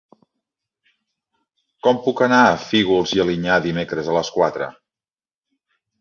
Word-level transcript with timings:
Com 1.87 2.01
puc 2.07 2.23
anar 2.27 2.39
a 2.45 2.57
Fígols 2.63 3.15
i 3.19 3.23
Alinyà 3.27 3.61
dimecres 3.67 4.11
a 4.11 4.17
les 4.17 4.33
quatre? 4.39 4.71